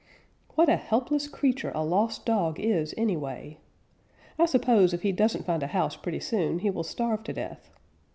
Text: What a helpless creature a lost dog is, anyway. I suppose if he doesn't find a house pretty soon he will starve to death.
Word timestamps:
What 0.55 0.67
a 0.67 0.77
helpless 0.77 1.27
creature 1.27 1.71
a 1.75 1.83
lost 1.85 2.25
dog 2.25 2.59
is, 2.59 2.95
anyway. 2.97 3.59
I 4.39 4.47
suppose 4.47 4.95
if 4.95 5.03
he 5.03 5.11
doesn't 5.11 5.45
find 5.45 5.61
a 5.61 5.67
house 5.67 5.95
pretty 5.95 6.21
soon 6.21 6.57
he 6.57 6.71
will 6.71 6.81
starve 6.81 7.23
to 7.25 7.33
death. 7.33 7.69